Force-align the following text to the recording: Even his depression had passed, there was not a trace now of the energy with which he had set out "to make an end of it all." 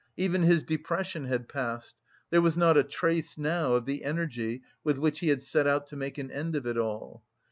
Even 0.17 0.41
his 0.41 0.63
depression 0.63 1.25
had 1.25 1.47
passed, 1.47 1.93
there 2.31 2.41
was 2.41 2.57
not 2.57 2.75
a 2.75 2.83
trace 2.83 3.37
now 3.37 3.73
of 3.75 3.85
the 3.85 4.03
energy 4.03 4.63
with 4.83 4.97
which 4.97 5.19
he 5.19 5.27
had 5.27 5.43
set 5.43 5.67
out 5.67 5.85
"to 5.85 5.95
make 5.95 6.17
an 6.17 6.31
end 6.31 6.55
of 6.55 6.65
it 6.65 6.75
all." 6.75 7.21